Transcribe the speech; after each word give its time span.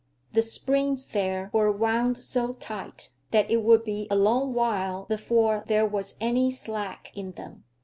The 0.33 0.41
springs 0.41 1.09
there 1.09 1.51
were 1.53 1.71
wound 1.71 2.17
so 2.17 2.53
tight 2.53 3.09
that 3.29 3.51
it 3.51 3.57
would 3.61 3.83
be 3.83 4.07
a 4.09 4.15
long 4.15 4.51
while 4.55 5.03
before 5.05 5.63
there 5.67 5.85
was 5.85 6.17
any 6.19 6.49
slack 6.49 7.11
in 7.13 7.33
them. 7.33 7.65